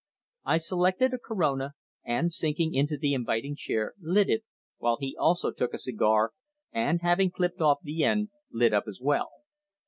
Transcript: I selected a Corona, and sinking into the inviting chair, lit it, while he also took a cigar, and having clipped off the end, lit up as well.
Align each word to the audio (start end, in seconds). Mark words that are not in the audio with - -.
I 0.45 0.57
selected 0.57 1.13
a 1.13 1.19
Corona, 1.19 1.73
and 2.03 2.33
sinking 2.33 2.73
into 2.73 2.97
the 2.97 3.13
inviting 3.13 3.55
chair, 3.55 3.93
lit 4.01 4.29
it, 4.29 4.43
while 4.79 4.97
he 4.99 5.15
also 5.15 5.51
took 5.51 5.75
a 5.75 5.77
cigar, 5.77 6.31
and 6.71 7.03
having 7.03 7.29
clipped 7.29 7.61
off 7.61 7.81
the 7.83 8.03
end, 8.03 8.29
lit 8.51 8.73
up 8.73 8.85
as 8.87 8.99
well. 8.99 9.29